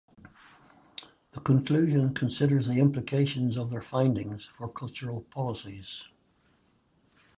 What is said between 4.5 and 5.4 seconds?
cultural